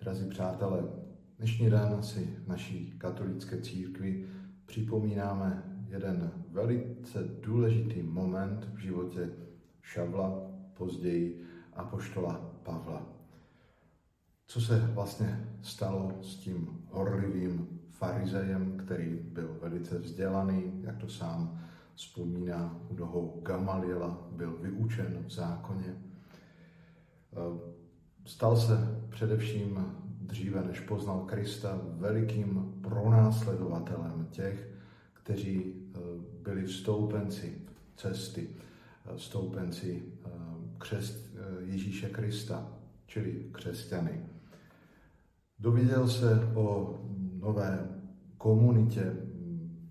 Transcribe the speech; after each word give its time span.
Drazí 0.00 0.28
přátelé, 0.28 0.82
dnešní 1.38 1.70
den 1.70 2.02
si 2.02 2.36
v 2.44 2.48
naší 2.48 2.94
katolické 2.98 3.60
církvi 3.60 4.26
připomínáme 4.66 5.62
jeden 5.88 6.32
velice 6.50 7.24
důležitý 7.40 8.02
moment 8.02 8.68
v 8.74 8.78
životě 8.78 9.30
Šavla, 9.82 10.50
později 10.74 11.44
apoštola 11.72 12.50
Pavla. 12.62 13.06
Co 14.46 14.60
se 14.60 14.78
vlastně 14.78 15.48
stalo 15.62 16.18
s 16.22 16.36
tím 16.36 16.84
horlivým 16.90 17.80
farizejem, 17.90 18.76
který 18.76 19.18
byl 19.22 19.58
velice 19.60 19.98
vzdělaný, 19.98 20.80
jak 20.82 20.96
to 20.96 21.08
sám 21.08 21.60
vzpomíná 21.94 22.80
u 22.88 22.94
nohou 22.94 23.40
Gamaliela, 23.42 24.28
byl 24.30 24.58
vyučen 24.60 25.24
v 25.26 25.30
zákoně. 25.30 25.96
Stal 28.30 28.56
se 28.56 28.98
především 29.08 29.86
dříve, 30.20 30.64
než 30.64 30.80
poznal 30.80 31.20
Krista, 31.20 31.80
velikým 31.84 32.74
pronásledovatelem 32.82 34.26
těch, 34.30 34.68
kteří 35.12 35.74
eh, 35.74 35.98
byli 36.42 36.64
vstoupenci 36.64 37.58
cesty, 37.96 38.48
eh, 39.06 39.16
vstoupenci 39.16 40.02
eh, 40.02 40.28
křest 40.78 41.36
Ježíše 41.60 42.08
Krista, 42.08 42.72
čili 43.06 43.46
křesťany. 43.52 44.20
Dověděl 45.58 46.08
se 46.08 46.52
o 46.54 46.98
nové 47.40 47.88
komunitě 48.38 49.12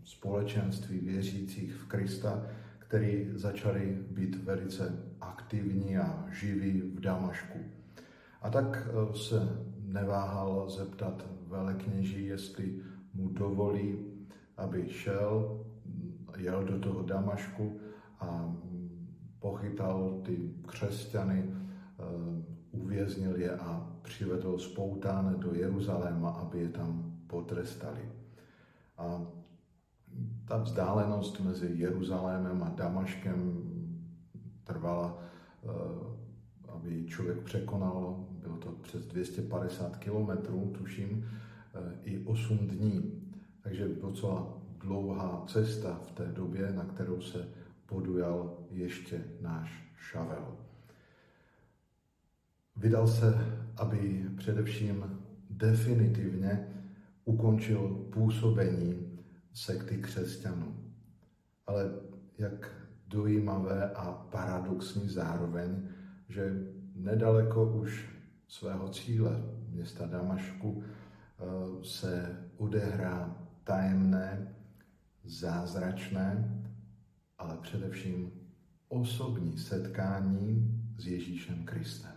společenství 0.03 0.99
věřících 0.99 1.73
v 1.73 1.85
Krista, 1.85 2.45
který 2.79 3.29
začali 3.35 3.97
být 4.11 4.43
velice 4.43 5.05
aktivní 5.21 5.97
a 5.97 6.25
živí 6.31 6.81
v 6.81 6.99
Damašku. 6.99 7.78
A 8.41 8.49
tak 8.49 8.87
se 9.15 9.65
neváhal 9.81 10.69
zeptat 10.69 11.25
velekněží, 11.47 12.25
jestli 12.25 12.81
mu 13.13 13.29
dovolí, 13.29 14.05
aby 14.57 14.89
šel, 14.89 15.65
jel 16.37 16.63
do 16.63 16.79
toho 16.79 17.03
Damašku 17.03 17.79
a 18.19 18.55
pochytal 19.39 20.21
ty 20.25 20.53
křesťany, 20.67 21.45
eh, 21.49 22.03
uvěznil 22.71 23.35
je 23.35 23.57
a 23.57 23.91
přivedl 24.01 24.57
spoutáne 24.57 25.37
do 25.37 25.53
Jeruzaléma, 25.53 26.29
aby 26.29 26.59
je 26.59 26.69
tam 26.69 27.13
potrestali. 27.27 28.11
A 28.97 29.21
ta 30.45 30.57
vzdálenost 30.57 31.39
mezi 31.39 31.71
Jeruzalémem 31.75 32.63
a 32.63 32.69
Damaškem 32.69 33.63
trvala, 34.63 35.17
aby 36.89 37.05
člověk 37.05 37.37
překonal, 37.37 38.27
bylo 38.41 38.57
to 38.57 38.71
přes 38.71 39.05
250 39.05 39.97
kilometrů, 39.97 40.73
tuším, 40.77 41.25
eh, 41.75 41.93
i 42.03 42.25
8 42.25 42.57
dní. 42.57 43.23
Takže 43.61 43.87
docela 44.01 44.57
dlouhá 44.79 45.43
cesta 45.47 46.01
v 46.07 46.11
té 46.11 46.25
době, 46.25 46.71
na 46.71 46.85
kterou 46.85 47.21
se 47.21 47.47
podujal 47.85 48.57
ještě 48.71 49.23
náš 49.41 49.93
Šavel. 49.97 50.57
Vydal 52.75 53.07
se, 53.07 53.33
aby 53.77 54.25
především 54.37 55.19
definitivně 55.49 56.67
ukončil 57.25 58.07
působení 58.13 59.19
sekty 59.53 59.97
křesťanů. 59.97 60.75
Ale 61.67 61.91
jak 62.37 62.71
dojímavé 63.07 63.91
a 63.91 64.11
paradoxní 64.11 65.09
zároveň, 65.09 65.89
že 66.29 66.53
nedaleko 66.99 67.65
už 67.65 68.09
svého 68.47 68.89
cíle, 68.89 69.43
města 69.69 70.05
Damašku, 70.05 70.83
eh, 70.83 71.43
se 71.83 72.37
odehrá 72.57 73.35
tajemné, 73.63 74.55
zázračné, 75.23 76.61
ale 77.37 77.57
především 77.61 78.31
osobní 78.87 79.57
setkání 79.57 80.81
s 80.97 81.07
Ježíšem 81.07 81.65
Kristem. 81.65 82.11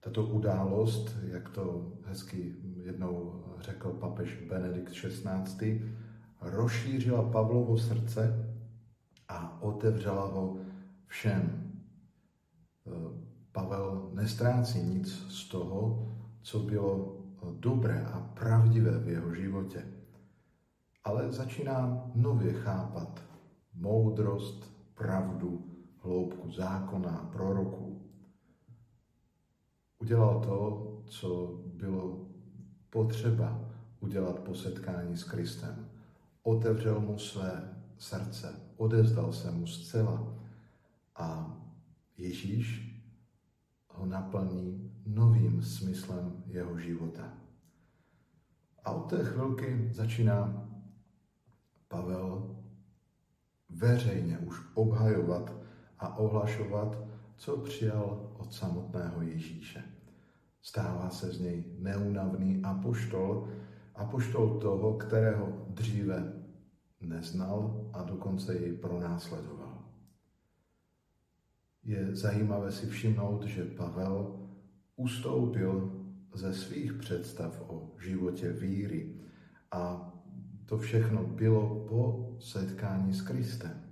Tato 0.00 0.26
událost, 0.26 1.16
jak 1.22 1.48
to 1.48 1.92
hezky 2.04 2.54
jednou 2.82 3.44
řekl 3.60 3.90
papež 3.90 4.42
Benedikt 4.48 4.92
XVI., 4.92 5.82
rozšířila 6.40 7.30
Pavlovo 7.30 7.78
srdce 7.78 8.52
a 9.28 9.62
otevřela 9.62 10.26
ho 10.26 10.56
všem. 11.06 11.65
Pavel 13.52 14.10
nestrácí 14.12 14.82
nic 14.82 15.08
z 15.28 15.48
toho, 15.48 16.08
co 16.42 16.58
bylo 16.58 17.16
dobré 17.52 18.04
a 18.04 18.20
pravdivé 18.20 18.98
v 18.98 19.08
jeho 19.08 19.34
životě, 19.34 19.86
ale 21.04 21.32
začíná 21.32 22.10
nově 22.14 22.52
chápat 22.52 23.20
moudrost, 23.74 24.72
pravdu, 24.94 25.64
hloubku 26.02 26.50
zákona 26.50 27.28
proroků. 27.32 28.02
Udělal 29.98 30.40
to, 30.40 30.92
co 31.06 31.60
bylo 31.66 32.26
potřeba 32.90 33.60
udělat 34.00 34.38
po 34.38 34.54
setkání 34.54 35.16
s 35.16 35.24
Kristem. 35.24 35.88
Otevřel 36.42 37.00
mu 37.00 37.18
své 37.18 37.74
srdce, 37.98 38.60
odezdal 38.76 39.32
se 39.32 39.50
mu 39.50 39.66
zcela 39.66 40.34
a 41.16 41.56
Ježíš 42.16 42.96
ho 43.88 44.06
naplní 44.06 44.92
novým 45.06 45.62
smyslem 45.62 46.42
jeho 46.46 46.78
života. 46.78 47.32
A 48.84 48.90
od 48.90 49.10
té 49.10 49.24
chvilky 49.24 49.88
začíná 49.92 50.68
Pavel 51.88 52.56
veřejně 53.68 54.38
už 54.38 54.60
obhajovat 54.74 55.52
a 55.98 56.18
ohlašovat, 56.18 56.98
co 57.36 57.56
přijal 57.56 58.34
od 58.38 58.52
samotného 58.52 59.22
Ježíše. 59.22 59.84
Stává 60.62 61.10
se 61.10 61.32
z 61.32 61.40
něj 61.40 61.64
neunavný 61.78 62.62
apoštol, 62.62 63.48
apoštol 63.94 64.60
toho, 64.60 64.94
kterého 64.94 65.66
dříve 65.68 66.32
neznal 67.00 67.90
a 67.92 68.02
dokonce 68.02 68.54
jej 68.54 68.72
pronásledoval. 68.72 69.65
Je 71.86 72.16
zajímavé 72.16 72.72
si 72.72 72.86
všimnout, 72.86 73.44
že 73.44 73.64
Pavel 73.64 74.48
ustoupil 74.96 76.02
ze 76.34 76.54
svých 76.54 76.92
představ 76.92 77.62
o 77.68 77.94
životě 78.00 78.52
víry 78.52 79.14
a 79.70 80.12
to 80.64 80.78
všechno 80.78 81.24
bylo 81.24 81.86
po 81.88 82.36
setkání 82.40 83.14
s 83.14 83.22
Kristem. 83.22 83.82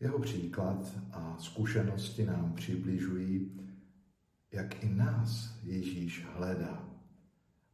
Jeho 0.00 0.18
příklad 0.18 0.98
a 1.12 1.36
zkušenosti 1.38 2.26
nám 2.26 2.52
přibližují, 2.52 3.60
jak 4.52 4.84
i 4.84 4.88
nás 4.88 5.58
Ježíš 5.62 6.26
hledá 6.34 6.88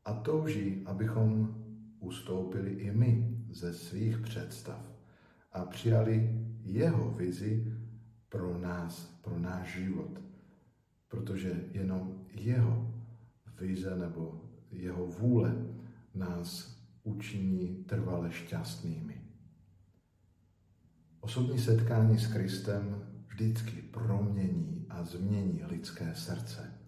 a 0.05 0.15
touží, 0.15 0.83
abychom 0.87 1.55
ustoupili 2.01 2.71
i 2.71 2.91
my 2.91 3.39
ze 3.51 3.75
svých 3.75 4.19
představ 4.19 4.93
a 5.53 5.65
přijali 5.65 6.47
jeho 6.65 7.11
vizi 7.11 7.82
pro 8.33 8.59
nás, 8.59 9.21
pro 9.23 9.39
náš 9.39 9.75
život. 9.75 10.21
Protože 11.09 11.65
jenom 11.73 12.25
jeho 12.35 12.95
vize 13.61 13.97
nebo 13.97 14.41
jeho 14.71 15.07
vůle 15.07 15.67
nás 16.15 16.77
učiní 17.03 17.85
trvale 17.85 18.33
šťastnými. 18.33 19.23
Osobní 21.21 21.59
setkání 21.59 22.19
s 22.19 22.33
Kristem 22.33 23.05
vždycky 23.27 23.83
promění 23.83 24.87
a 24.91 25.05
změní 25.05 25.65
lidské 25.65 26.15
srdce 26.15 26.81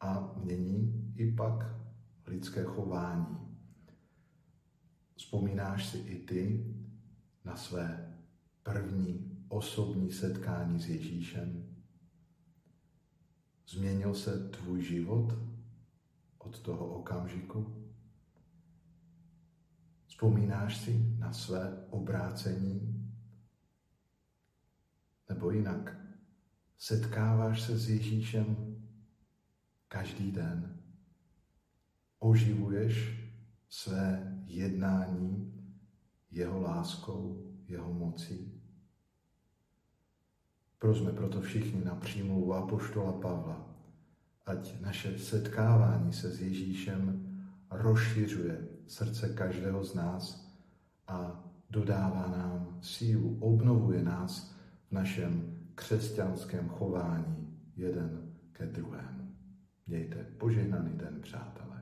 a 0.00 0.34
mění 0.44 1.12
i 1.16 1.32
pak 1.32 1.74
lidské 2.26 2.64
chování. 2.64 3.38
Vzpomínáš 5.16 5.88
si 5.88 5.98
i 5.98 6.18
ty 6.18 6.66
na 7.44 7.56
své 7.56 8.14
první 8.62 9.33
osobní 9.54 10.12
setkání 10.12 10.80
s 10.80 10.88
Ježíšem? 10.88 11.76
Změnil 13.68 14.14
se 14.14 14.48
tvůj 14.48 14.82
život 14.82 15.38
od 16.38 16.60
toho 16.60 16.86
okamžiku? 16.86 17.90
Vzpomínáš 20.06 20.76
si 20.76 21.16
na 21.18 21.32
své 21.32 21.86
obrácení 21.90 23.10
nebo 25.28 25.50
jinak, 25.50 25.96
setkáváš 26.78 27.62
se 27.62 27.78
s 27.78 27.90
Ježíšem 27.90 28.76
každý 29.88 30.32
den. 30.32 30.80
Oživuješ 32.18 33.24
své 33.68 34.34
jednání 34.46 35.54
jeho 36.30 36.60
láskou, 36.60 37.52
jeho 37.68 37.92
mocí. 37.92 38.53
Prosme 40.84 41.12
proto 41.12 41.40
všichni 41.40 41.84
na 41.84 41.94
přímluvu 41.94 42.54
apoštola 42.54 43.12
Pavla, 43.12 43.66
ať 44.46 44.80
naše 44.80 45.18
setkávání 45.18 46.12
se 46.12 46.30
s 46.30 46.40
Ježíšem 46.40 47.26
rozšiřuje 47.70 48.68
srdce 48.86 49.28
každého 49.28 49.84
z 49.84 49.94
nás 49.94 50.52
a 51.08 51.44
dodává 51.70 52.26
nám 52.26 52.78
sílu, 52.82 53.38
obnovuje 53.40 54.02
nás 54.02 54.54
v 54.88 54.92
našem 54.92 55.56
křesťanském 55.74 56.68
chování 56.68 57.58
jeden 57.76 58.32
ke 58.52 58.66
druhému. 58.66 59.32
Mějte 59.86 60.26
požehnaný 60.38 60.90
den, 60.96 61.20
přátelé. 61.20 61.73